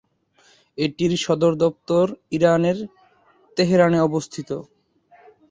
এটির 0.77 1.11
সদরদপ্তর 1.17 2.05
ইরানের, 2.31 2.77
তেহরানে 3.57 3.99
অবস্থিত। 3.99 4.49